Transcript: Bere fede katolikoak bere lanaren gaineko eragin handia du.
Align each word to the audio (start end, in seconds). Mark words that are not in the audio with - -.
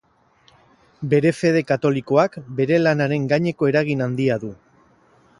Bere 1.09 1.33
fede 1.39 1.59
katolikoak 1.71 2.37
bere 2.59 2.79
lanaren 2.87 3.27
gaineko 3.33 3.69
eragin 3.73 4.01
handia 4.07 4.39
du. 4.45 4.51